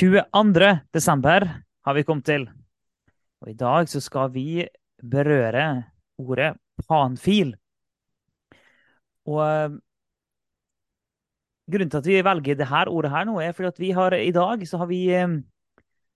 [0.00, 0.78] «22.
[0.92, 1.44] desember
[1.84, 2.46] har vi kommet til.
[3.44, 4.62] Og I dag så skal vi
[4.96, 5.64] berøre
[6.16, 6.54] ordet
[6.88, 7.50] panfil.
[9.28, 9.74] Og eh,
[11.68, 14.32] grunnen til at vi velger dette ordet her nå, er fordi at vi har i
[14.32, 15.36] dag så har vi eh,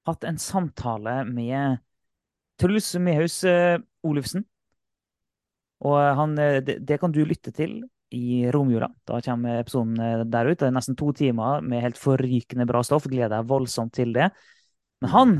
[0.08, 1.84] hatt en samtale med
[2.56, 4.48] Truls Mehus eh, Olufsen.
[5.84, 7.82] Og han, det, det, kan du lytte til
[8.14, 8.88] i romjula.
[9.08, 10.58] Da kommer episoden der ut.
[10.60, 13.08] Det er nesten to timer med helt forrykende bra stoff.
[13.10, 14.30] Gleder deg voldsomt til det.
[15.02, 15.34] Men han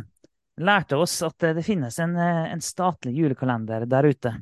[0.61, 4.34] lærte oss at det finnes en, en statlig julekalender der ute.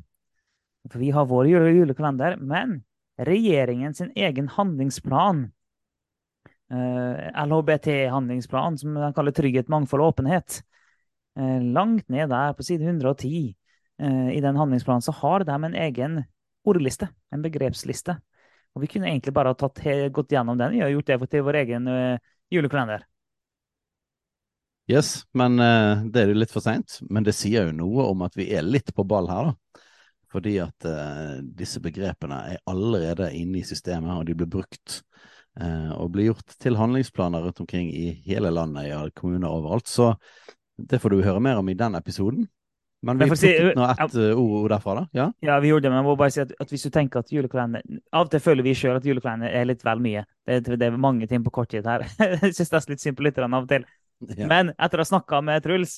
[0.91, 2.81] For vi har vår jule julekalender, men
[3.17, 5.45] regjeringen sin egen handlingsplan,
[6.71, 10.61] eh, LHBT-handlingsplan, som de kaller trygghet, mangfold og åpenhet.
[11.39, 13.55] Eh, langt ned der, på side 110
[13.99, 16.23] eh, i den handlingsplanen, så har de en egen
[16.67, 18.17] ordliste, en begrepsliste.
[18.73, 19.83] Og vi kunne egentlig bare tatt,
[20.13, 21.89] gått gjennom den og gjort det til vår egen
[22.49, 23.03] julekalender.
[24.87, 26.97] Yes, men uh, det er jo litt for seint.
[27.07, 29.83] Men det sier jo noe om at vi er litt på ball her, da.
[30.33, 34.99] Fordi at uh, disse begrepene er allerede inne i systemet, og de blir brukt
[35.61, 39.87] uh, og blir gjort til handlingsplaner rundt omkring i hele landet, i alle kommuner overalt.
[39.87, 40.11] Så
[40.75, 42.49] det får du høre mer om i den episoden.
[43.03, 45.03] Men vi plukket si, nå ett uh, ord derfra, da.
[45.11, 45.25] Ja?
[45.43, 47.31] ja, vi gjorde det, men jeg må bare si at, at hvis du tenker at
[47.33, 47.83] julekalender
[48.15, 50.23] Av og til føler vi sjøl at julekalender er litt vel mye.
[50.47, 52.05] Det, det, er mange ting på kort tid her.
[52.21, 53.83] jeg syns det er litt synd på lytterne av og til.
[54.29, 54.47] Ja.
[54.47, 55.97] Men etter å ha snakka med Truls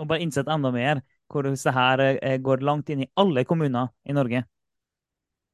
[0.00, 3.92] og bare innsett enda mer hvor det her eh, går langt inn i alle kommuner
[4.08, 4.42] i Norge,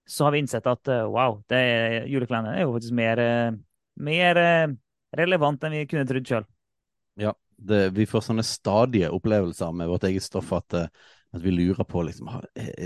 [0.07, 3.23] så har vi innsett at eh, wow, julekalenderen er jo faktisk mer,
[3.99, 4.41] mer
[5.19, 6.49] relevant enn vi kunne trodd sjøl.
[7.61, 12.03] Det, vi får sånne stadige opplevelser med vårt eget stoff at, at vi lurer på
[12.07, 12.31] liksom,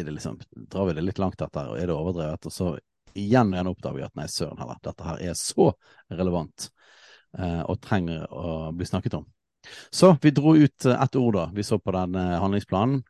[0.09, 2.49] liksom, Drar vi det litt langt, dette og er det overdrevet?
[2.51, 2.73] Og så
[3.15, 5.71] igjen og igjen oppdager vi at nei, søren heller, dette her er så
[6.11, 6.69] relevant
[7.35, 9.25] og trenger å bli snakket om.
[9.91, 11.51] Så vi dro ut eh, ett ord, da.
[11.55, 13.03] Vi så på den eh, handlingsplanen,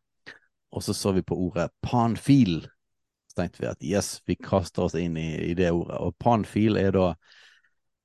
[0.70, 2.66] og så så vi på ordet panfil.
[3.30, 5.98] Så tenkte vi at yes, vi kaster oss inn i, i det ordet.
[6.00, 7.08] Og panfil er da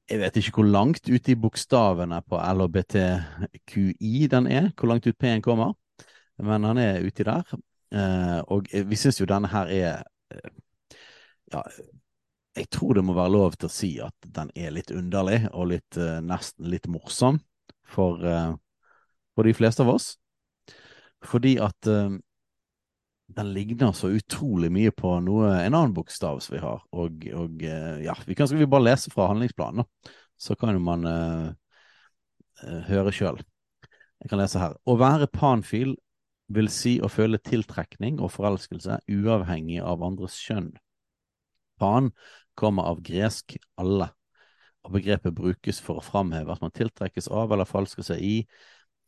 [0.09, 5.17] Jeg vet ikke hvor langt ute i bokstavene på LHBTQI den er, hvor langt ut
[5.21, 5.75] P-en kommer,
[6.41, 7.45] men han er uti der.
[7.93, 10.03] Eh, og vi syns jo denne her er
[11.49, 11.61] Ja,
[12.57, 15.71] jeg tror det må være lov til å si at den er litt underlig og
[15.71, 17.39] litt, nesten litt morsom
[17.81, 18.21] for,
[19.33, 20.11] for de fleste av oss.
[21.25, 21.89] Fordi at
[23.35, 26.81] den ligner så utrolig mye på noe, en annen bokstav som vi har.
[26.91, 30.13] Og, og uh, ja, vi kan skal vi bare lese fra handlingsplanen, da.
[30.39, 31.03] Så kan jo man
[32.87, 33.41] høre sjøl.
[34.23, 34.77] Jeg kan lese her.
[34.87, 35.97] Å være panfil
[36.49, 40.71] vil si å føle tiltrekning og forelskelse uavhengig av andres kjønn.
[41.79, 42.09] Pan
[42.59, 44.09] kommer av gresk alle,
[44.83, 48.35] og begrepet brukes for å framheve at man tiltrekkes av eller forelsker seg i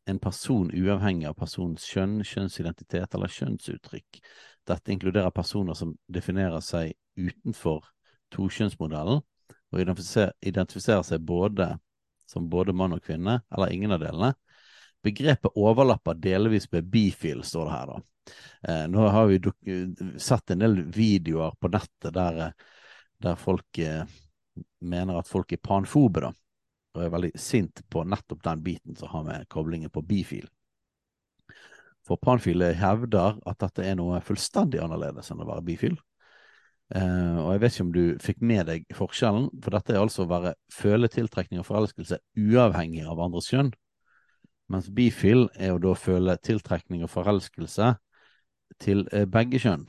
[0.09, 4.22] en person uavhengig av personens kjønn, kjønnsidentitet eller kjønnsuttrykk.
[4.67, 7.85] Dette inkluderer personer som definerer seg utenfor
[8.34, 9.22] tokjønnsmodellen,
[9.72, 11.73] og identifiserer seg både
[12.31, 14.34] som både mann og kvinne, eller ingen av delene.
[15.03, 18.01] Begrepet overlapper delvis med bifil, står det her, da.
[18.69, 19.40] Eh, nå har vi
[20.22, 22.53] sett en del videoer på nettet der,
[23.22, 24.06] der folk eh,
[24.79, 26.31] mener at folk er panfobe, da,
[26.96, 30.47] og er veldig sint på nettopp den biten som har med koblingen på bifil.
[32.07, 36.00] For panfile hevder at dette er noe fullstendig annerledes enn å være bifil.
[36.91, 40.25] Uh, og jeg vet ikke om du fikk med deg forskjellen, for dette er altså
[40.25, 43.72] å være føle tiltrekning og forelskelse uavhengig av andres kjønn.
[44.72, 47.93] Mens bifil er å da føle tiltrekning og forelskelse
[48.84, 49.85] til uh, begge kjønn.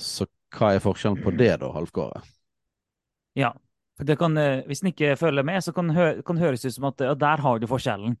[0.00, 0.26] Så
[0.56, 2.24] hva er forskjellen på det, da, Halvkåre?
[3.38, 3.52] Ja.
[4.00, 7.00] Kan, eh, hvis en ikke følger med, så kan det hø høres ut som at
[7.00, 8.16] ja, der har du forskjellen.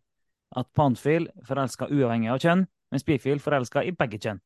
[0.56, 4.40] At panfil forelska uavhengig av kjønn, mens bifil forelska i begge kjønn.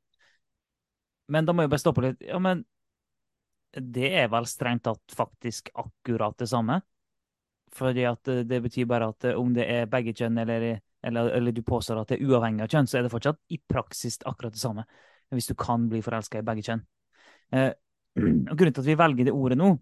[1.29, 2.21] Men da må jeg bare stoppe litt.
[2.23, 2.63] Ja, men
[3.77, 6.81] det er vel strengt tatt faktisk akkurat det samme?
[7.75, 10.69] Fordi at eh, det betyr bare at eh, om det er begge kjønn, eller,
[11.03, 13.59] eller, eller du påstår at det er uavhengig av kjønn, så er det fortsatt i
[13.59, 14.87] praksis akkurat det samme.
[15.35, 16.87] Hvis du kan bli forelska i begge kjønn.
[17.53, 17.73] Eh,
[18.57, 19.75] grunnen til at vi velger det ordet nå,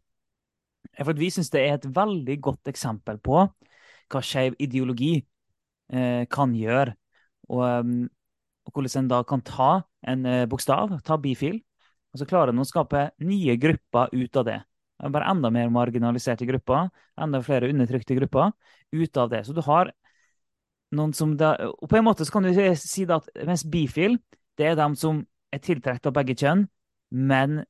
[1.00, 3.44] for vi syns det er et veldig godt eksempel på
[4.12, 5.16] hva skeiv ideologi
[5.92, 6.94] eh, kan gjøre.
[7.50, 8.04] Og, um,
[8.64, 9.70] og, hvordan en da kan ta
[10.08, 11.58] en uh, bokstav, ta bifil,
[12.12, 14.60] og så klarer en å skape nye grupper ut av det.
[15.04, 16.88] Bare enda mer marginaliserte grupper,
[17.20, 18.54] enda flere undertrykte grupper
[18.94, 19.42] ut av det.
[19.44, 19.90] Så du har
[20.94, 24.18] noen som da, og På en måte så kan du si at mens bifil,
[24.56, 26.68] det er dem som er tiltrukket av begge kjønn,
[27.10, 27.64] men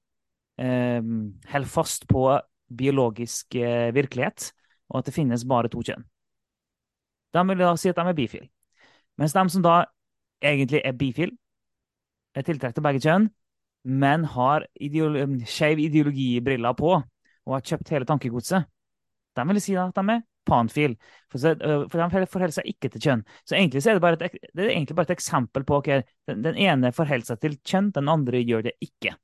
[0.60, 2.28] eh, holder fast på
[2.76, 4.50] biologisk eh, virkelighet,
[4.90, 6.04] og at det finnes bare to kjønn.
[7.34, 8.44] De vil da si at de er bifil.
[9.18, 9.78] Mens de som da
[10.44, 11.32] egentlig er bifil,
[12.34, 13.28] er tiltrukket av begge kjønn,
[13.84, 18.64] men har ideolo skeiv ideologibriller på og har kjøpt hele tankegodset,
[19.34, 20.94] de vil si at de er panfil.
[21.32, 21.40] For,
[21.90, 23.24] for de forholder seg ikke til kjønn.
[23.48, 25.84] Så egentlig så er det, bare et, det er egentlig bare et eksempel på at
[25.84, 29.16] okay, den, den, ene forholder seg til kjønn, den andre gjør det ikke.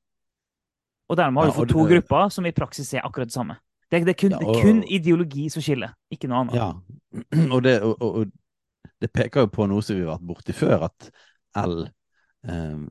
[1.11, 3.57] Og dermed har du fått to det, grupper som i praksis er akkurat det samme.
[3.91, 6.59] Det, det, er, kun, ja, og, kun, ideologi som skiller, ikke noe annet.
[6.61, 6.69] Ja,
[7.57, 8.31] og det, og, og,
[9.03, 11.09] det peker jo på noe som vi har vært borti før, at
[11.59, 11.81] L,
[12.47, 12.85] eh,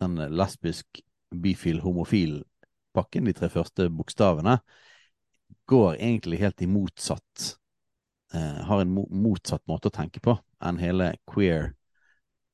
[0.00, 1.02] den lesbisk,
[1.42, 2.40] bifil, homofil
[2.96, 4.56] pakken, de tre første bokstavene,
[5.68, 7.52] går egentlig helt i motsatt
[8.34, 10.34] eh, Har en motsatt måte å tenke på
[10.64, 11.74] enn hele queer,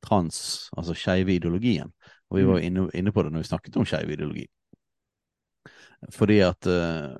[0.02, 1.90] trans, altså skeive ideologien.
[2.28, 2.66] Og vi var mm.
[2.66, 4.46] inne, inne, på det når vi snakket om skeiv ideologi.
[6.14, 7.16] Fordi at, uh,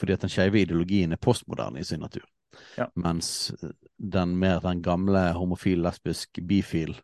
[0.00, 2.24] fordi at den skeive ideologien er postmoderne i sin natur.
[2.78, 2.88] Ja.
[2.96, 3.52] Mens
[3.98, 6.96] den mer den gamle homofil, lesbisk, bifil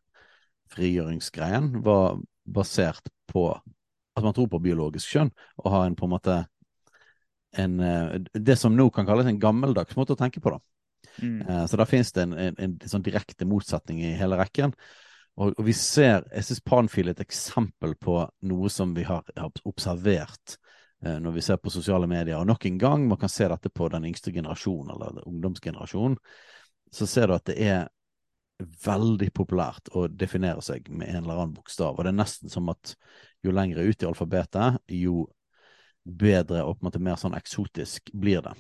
[0.73, 3.51] frigjøringsgreien var basert på
[4.15, 6.37] at man tror på biologisk kjønn, og har en på en måte
[7.59, 10.55] en, eh, det som nå kan kalles en gammeldags måte å tenke på.
[10.55, 10.61] da.
[11.23, 11.69] Mm.
[11.69, 14.73] Så da finnes det en, en, en, sånn direkte motsetning i hele rekken.
[15.35, 18.21] Og, og vi ser, jeg syns Panfil er et eksempel på
[18.51, 20.57] noe som vi har, har observert
[21.05, 22.39] eh, når vi ser på sosiale medier.
[22.39, 26.17] Og nok en gang, man kan se dette på den yngste generasjonen, eller ungdomsgenerasjonen,
[26.95, 27.89] så ser du at det er
[28.85, 31.97] veldig populært å definere seg med en eller annen bokstav.
[31.97, 32.95] Og det er nesten som at
[33.43, 35.25] jo lengre ut i alfabetet, jo
[36.05, 38.55] bedre og på en måte mer sånn eksotisk blir det.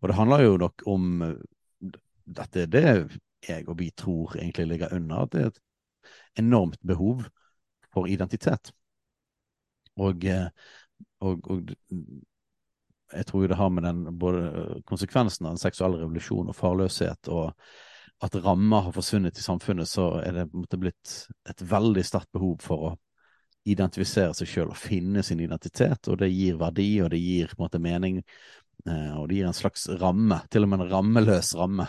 [0.00, 1.12] Og det handler jo nok om
[2.24, 2.86] dette det
[3.42, 5.62] jeg og vi tror egentlig ligger under, at det er et
[6.38, 7.24] enormt behov
[7.92, 8.72] for identitet.
[10.00, 10.48] Og, eh,
[11.20, 11.72] og, og
[13.12, 17.52] jeg tror det har med den både konsekvensen av den seksuelle revolusjon og farløshet og
[18.22, 21.14] at rammer har forsvunnet i samfunnet, så er det på en måte blitt
[21.50, 22.92] et veldig sterkt behov for å
[23.66, 27.58] identifisere seg sjøl og finne sin identitet, og det gir verdi, og det gir på
[27.60, 28.20] en måte mening,
[28.86, 31.88] eh, og det gir en slags ramme, til og med en rammeløs ramme.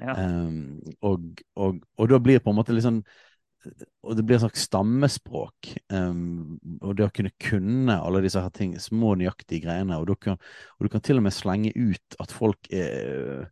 [0.00, 0.14] Ja.
[0.16, 3.18] Um, og, og, og, da blir på en måte liksom sånn
[3.60, 5.70] og det blir et slags stammespråk.
[5.92, 9.98] Um, og det å kunne kunne alle disse her ting, små, nøyaktige greiene.
[10.00, 10.40] Og du, kan,
[10.78, 13.50] og du kan til og med slenge ut at folk er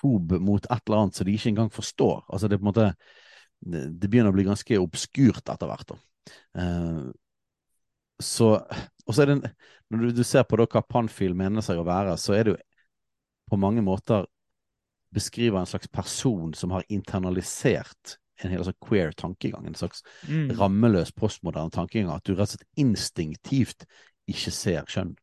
[0.00, 2.22] fob mot et eller annet som de ikke engang forstår.
[2.28, 2.90] Altså det er på en måte
[3.60, 5.96] det, det begynner å bli ganske obskurt etter hvert.
[6.56, 7.08] Uh,
[8.20, 9.54] så, og så er det,
[9.88, 12.54] Når du, du ser på da hva Panfil mener seg å være, så er det
[12.54, 12.60] jo
[13.50, 14.28] på mange måter
[15.10, 19.66] beskriver en slags person som har internalisert en hel sånn queer tankegang.
[19.68, 20.54] En slags mm.
[20.58, 22.12] rammeløs postmoderne tankegang.
[22.14, 23.86] At du rett og slett instinktivt
[24.30, 25.14] ikke ser kjønn.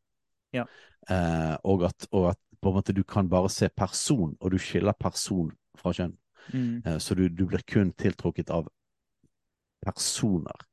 [0.56, 0.66] Ja.
[1.10, 4.58] Eh, og, at, og, at, på en måte du kan bare se person, og du
[4.62, 6.16] skiller person fra kjønn.
[6.54, 6.82] Mm.
[6.86, 8.70] Eh, så du, du, blir kun tiltrukket av
[9.86, 10.68] personer.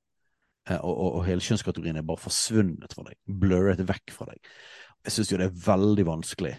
[0.68, 4.52] Eh, og, og, og, hele kjønnskategorien er bare forsvunnet fra deg, blurret vekk fra deg.
[5.04, 6.54] Jeg syns jo det er veldig vanskelig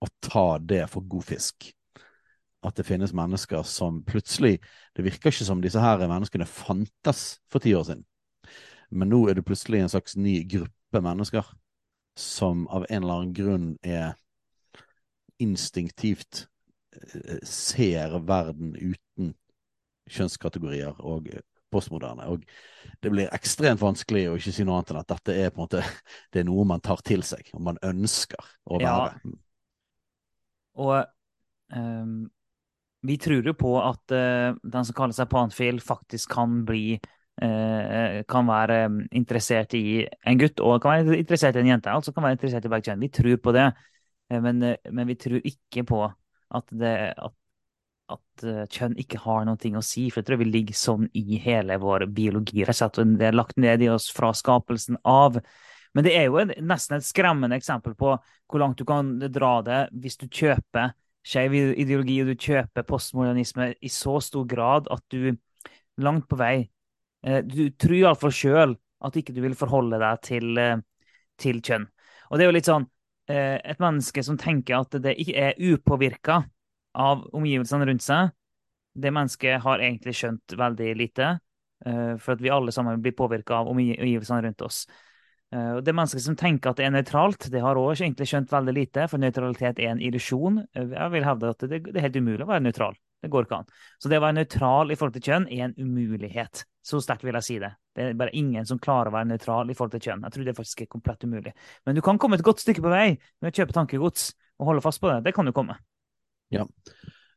[0.00, 1.70] å ta det for god fisk.
[2.66, 4.58] At det finnes mennesker som plutselig
[4.96, 8.04] Det virker ikke som disse her menneskene fantes for ti år siden.
[8.90, 11.46] Men nå er det plutselig en slags ny gruppe mennesker
[12.18, 14.16] som av en eller annen grunn er
[15.40, 16.48] instinktivt
[16.92, 19.32] eh, ser verden uten
[20.10, 21.30] kjønnskategorier og
[21.70, 22.26] postmoderne.
[22.26, 22.44] Og
[23.02, 25.64] det blir ekstremt vanskelig å ikke si noe annet enn at dette er på en
[25.68, 25.84] måte
[26.34, 29.14] det er noe man tar til seg, og man ønsker å være.
[29.22, 29.38] Ja.
[30.80, 30.94] Og
[31.76, 32.20] um,
[33.06, 38.20] vi tror jo på at uh, den som kaller seg panfil, faktisk kan bli uh,
[38.28, 38.80] kan være
[39.16, 41.92] interessert i en gutt og kan være interessert i en jente.
[41.92, 43.04] Altså kan være interessert i begge kjønn.
[43.04, 43.68] Vi tror på det,
[44.32, 47.36] uh, men, men, vi tror ikke på at, det, at
[48.10, 48.42] at
[48.74, 50.08] kjønn ikke har noe å si.
[50.10, 52.64] For jeg tror vi ligger sånn i hele vår biologi.
[52.66, 55.38] Det er lagt ned i oss fra skapelsen av.
[55.94, 59.52] Men det er jo en, nesten et skremmende eksempel på hvor langt du kan dra
[59.62, 60.90] det hvis du kjøper
[61.26, 65.34] skeiv ideologi og du kjøper postmodernisme i så stor grad at du
[66.00, 66.54] langt på vei
[67.26, 70.80] uh, Du tror iallfall sjøl at ikke du vil forholde deg til, uh,
[71.40, 71.86] til kjønn.
[72.30, 72.86] Og det er jo litt sånn
[73.30, 76.42] eh, et menneske som tenker at det ikke er upåvirka
[77.00, 78.30] av omgivelsene rundt seg,
[78.94, 81.30] det mennesket har egentlig skjønt veldig lite.
[81.86, 84.84] Eh, for at vi alle sammen blir påvirka av omgivelsene rundt oss.
[85.50, 88.52] Eh, og Det mennesket som tenker at det er nøytralt, det har også egentlig skjønt
[88.52, 90.60] veldig lite, for nøytralitet er en illusjon.
[90.76, 92.98] Eh, jeg vil hevde at det, er helt umulig å være nøytral.
[93.20, 93.72] Det går ikke an.
[94.00, 96.62] Så det å være nøytral i forhold til kjønn er en umulighet.
[96.86, 97.72] Så sterkt vil jeg si det.
[97.96, 100.22] Det er bare ingen som klarer å være nøytral i forhold til kjønn.
[100.24, 101.52] Jeg tror det faktisk er komplett umulig.
[101.84, 104.30] Men du kan komme et godt stykke på vei med å kjøpe tankegods
[104.60, 105.18] og holde fast på det.
[105.26, 105.76] Det kan du komme.
[106.54, 106.64] Ja.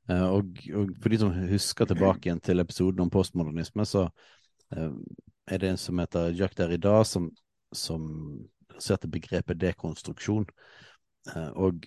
[0.07, 4.07] Og, og for de som husker tilbake igjen til episoden om postmodernisme, så
[4.71, 7.29] er det en som heter Jacques Derrida, som,
[7.77, 8.07] som
[8.81, 10.45] ser til begrepet dekonstruksjon.
[11.35, 11.85] Eh, og,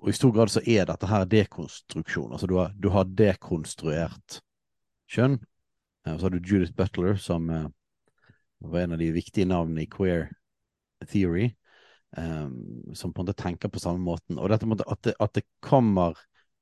[0.00, 2.32] og, i stor grad så er dette her dekonstruksjon.
[2.32, 4.40] Altså du har, du har dekonstruert
[5.12, 5.38] kjønn.
[6.06, 7.66] Og eh, så har du Judith Butler, som uh,
[8.62, 10.30] var en av de viktige navnene i queer
[11.10, 11.50] theory,
[12.12, 14.36] som på en måte tenker på samme måten.
[14.36, 16.18] Og dette måte, at, det, at det kommer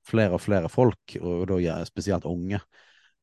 [0.07, 2.61] flere og flere folk, og da ja, spesielt unge,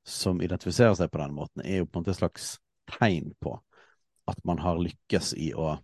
[0.05, 2.49] som identifiserer seg på den måten, er jo på en måte et slags
[2.91, 3.55] tegn på
[4.27, 5.75] at man har lykkes i å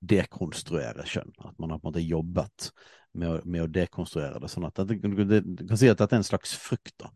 [0.00, 1.32] dekonstruere kjønn.
[1.44, 2.70] At man har på en måte jobbet
[3.18, 4.50] med å, med å dekonstruere det.
[4.50, 6.94] sånn at det, det, Du kan si at dette er en slags frukt.
[7.00, 7.10] da.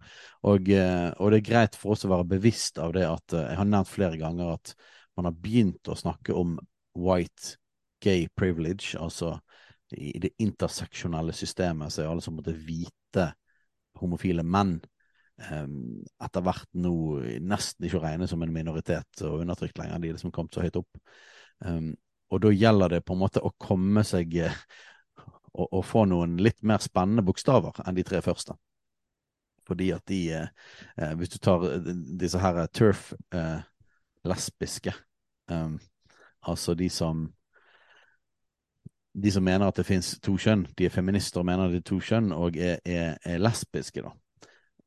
[0.50, 3.50] Og, eh, og, det er greit for oss å være bevisst av det at eh,
[3.52, 4.74] Jeg har nevnt flere ganger at
[5.16, 6.58] man har begynt å snakke om
[6.98, 7.56] white
[8.04, 9.38] gay privilege, altså
[9.94, 13.28] i det interseksjonelle systemet så er alle som måtte vite
[14.00, 14.76] homofile menn
[15.34, 16.94] etter hvert nå
[17.42, 20.78] nesten ikke å regne som en minoritet og undertrykt lenger, de som kom så høyt
[20.78, 21.00] opp.
[21.64, 21.94] Um,
[22.30, 26.62] og da gjelder det på en måte å komme seg og, og, få noen litt
[26.66, 28.56] mer spennende bokstaver enn de tre første.
[29.66, 31.66] Fordi at de, uh, hvis du tar
[32.20, 33.62] disse her turf uh,
[34.28, 34.94] lesbiske,
[35.50, 35.78] um,
[36.46, 37.26] altså de som
[39.14, 41.86] de som mener at det finnes to kjønn, de er feminister og mener det er
[41.86, 44.10] to kjønn, og er, er, er lesbiske, da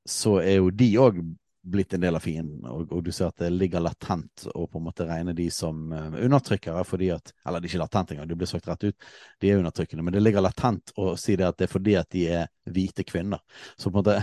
[0.07, 1.19] så er jo de òg
[1.67, 2.63] blitt en del av fienden.
[2.65, 5.91] Og, og, du ser at det ligger latent å på en måte regne de som
[5.91, 9.07] uh, undertrykkere fordi at Eller det er ikke latent engang, det blir sagt rett ut.
[9.41, 10.05] De er undertrykkende.
[10.05, 13.03] Men det ligger latent å si det at det er fordi at de er hvite
[13.07, 13.43] kvinner.
[13.75, 14.21] Så på en måte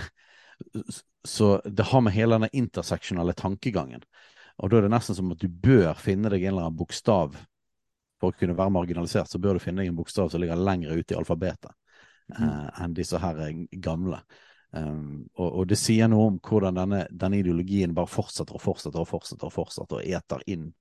[1.25, 4.05] så det har med hele denne interseksjonale tankegangen.
[4.63, 7.35] Og da er det nesten som at du bør finne deg en eller annen bokstav
[8.21, 9.31] for å kunne være marginalisert.
[9.31, 12.37] Så bør du finne deg en bokstav som ligger lenger ute i alfabetet mm.
[12.39, 13.41] uh, enn disse her
[13.83, 14.21] gamle.
[14.75, 19.05] Um, og, og, det sier noe om hvordan denne, denne, ideologien bare fortsetter og fortsetter
[19.05, 20.73] og fortsetter og fortsetter og eter inn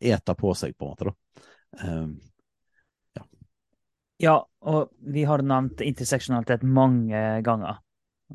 [0.00, 1.44] Eter på seg, på en måte, da.
[1.82, 2.10] Um,
[3.16, 3.22] ja.
[4.22, 4.34] ja,
[4.68, 7.80] og vi har nevnt interseksjonalitet mange ganger.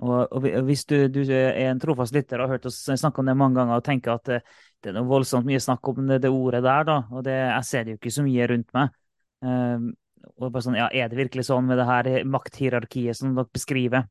[0.02, 3.30] Og, og hvis du, du, er en trofast lytter og har hørt oss snakke om
[3.30, 4.40] det mange ganger og tenker at det,
[4.82, 7.68] det er noe voldsomt mye snakk om det, det ordet der, da, og det, jeg
[7.70, 8.98] ser det jo ikke så mye rundt meg.
[9.46, 9.92] Um,
[10.38, 14.08] og bare sånn, ja, Er det virkelig sånn med det her makthierarkiet som dere beskriver?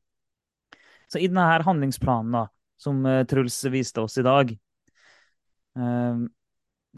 [1.11, 2.45] Så i denne her handlingsplanen da,
[2.79, 4.53] som uh, Truls viste oss i dag,
[5.79, 6.21] uh,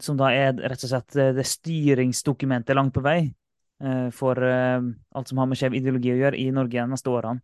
[0.00, 3.22] som da er rett og slett det, det styringsdokumentet langt på vei
[4.14, 7.42] for alt som har med skjev ideologi å gjøre i Norge de neste årene,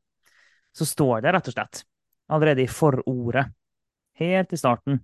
[0.73, 1.81] så står det rett og slett
[2.31, 3.43] allerede i forordet,
[4.23, 5.03] helt i starten,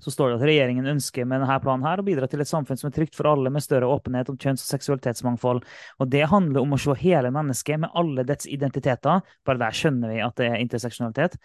[0.00, 2.78] så står det at regjeringen ønsker med denne planen her å bidra til et samfunn
[2.80, 5.64] som er trygt for alle, med større åpenhet om kjønns- og seksualitetsmangfold.
[6.00, 9.20] Og Det handler om å se hele mennesket med alle dets identiteter.
[9.44, 11.36] Bare der skjønner vi at det er interseksjonalitet.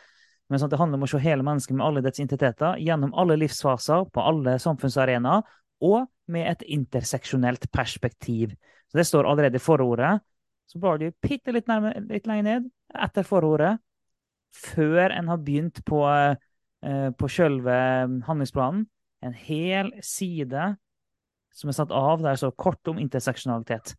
[0.50, 3.38] Men sånn det handler om å se hele mennesket med alle dets identiteter gjennom alle
[3.42, 5.44] livsfaser, på alle samfunnsarenaer,
[5.84, 8.56] og med et interseksjonelt perspektiv.
[8.88, 10.22] Så Det står allerede i forordet.
[10.68, 11.68] Så blar du bitte litt,
[12.10, 13.78] litt lenger ned, etter forordet,
[14.56, 16.36] før en har begynt på Eh,
[16.82, 17.76] på selve
[18.10, 18.86] mm, handlingsplanen
[19.26, 20.76] en hel side
[21.56, 23.96] som er satt av der så kort om interseksjonalitet.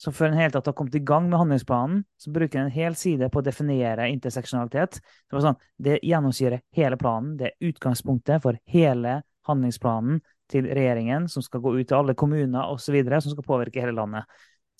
[0.00, 2.72] Så før en helt tatt har kommet i gang med handlingsplanen, så bruker en en
[2.72, 5.00] hel side på å definere interseksjonalitet.
[5.28, 7.34] Det, sånn, det gjennomsyrer hele planen.
[7.36, 9.18] Det er utgangspunktet for hele
[9.48, 13.98] handlingsplanen til regjeringen, som skal gå ut til alle kommuner osv., som skal påvirke hele
[13.98, 14.24] landet.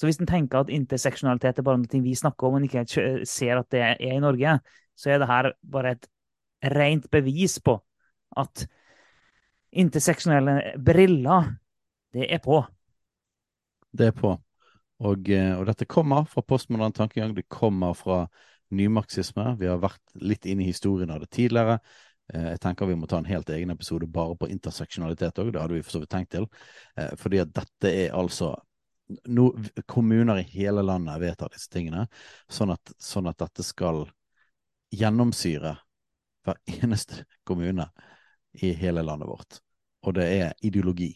[0.00, 2.87] Så hvis en tenker at interseksjonalitet er bare noe vi snakker om, og ikke
[3.28, 4.57] ser at det er i Norge,
[4.97, 6.09] så er det her bare et
[6.62, 7.79] rent bevis på
[8.37, 8.67] at
[9.71, 11.55] interseksjonelle briller,
[12.12, 12.61] det er på.
[13.90, 14.35] Det er på.
[15.00, 18.26] Og, eh, og dette kommer fra postmoderne tankegang, det kommer fra
[18.71, 19.57] nymarxisme.
[19.59, 21.79] Vi har vært litt inne i historien av det tidligere.
[22.35, 25.62] Eh, jeg tenker vi må ta en helt egen episode bare på interseksjonalitet òg, det
[25.62, 26.47] hadde vi for så vidt tenkt til.
[26.97, 28.55] Eh, fordi at dette er altså
[29.26, 29.50] no,
[29.90, 32.07] Kommuner i hele landet vedtar disse tingene,
[32.50, 34.05] sånn at, sånn at dette skal
[34.95, 35.76] gjennomsyre
[36.47, 37.87] hver eneste kommune
[38.61, 39.61] i hele landet vårt.
[40.06, 41.12] Og det er ideologi.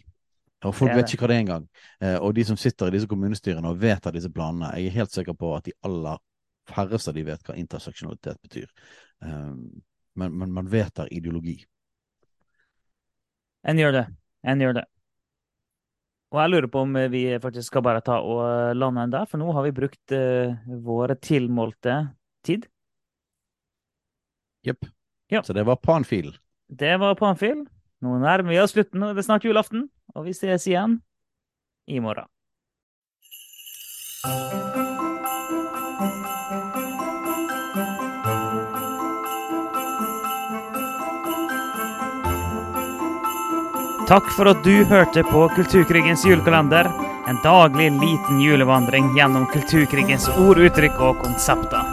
[0.65, 1.65] Og folk vet ikke hva det er engang.
[2.01, 5.13] Eh, og de som sitter i disse kommunestyrene og vedtar disse planene, jeg er helt
[5.13, 6.21] sikker på at de aller
[6.71, 8.71] færreste av de vet hva interseksjonalitet betyr.
[9.25, 9.53] Eh,
[10.15, 11.59] men, men man vedtar ideologi.
[13.65, 14.05] En gjør det.
[14.45, 14.85] En gjør det.
[16.35, 19.39] Og jeg lurer på om vi faktisk skal bare ta og lande en der, for
[19.39, 20.51] nå har vi brukt uh,
[20.83, 21.95] våre tilmålte
[22.43, 22.67] tid.
[24.67, 24.89] Jepp.
[25.33, 25.43] Ja.
[25.43, 26.35] Så det var Panfil.
[26.69, 27.65] Det var Panfil.
[28.05, 29.89] Nå nærmer vi oss slutten, og det er snart julaften.
[30.15, 31.01] Og vi ses igjen
[31.89, 32.29] i morgen.
[44.05, 46.91] Takk for at du hørte på Kulturkrigens julekalender.
[47.29, 51.84] En daglig liten julevandring gjennom kulturkrigens ord, uttrykk og konsepter.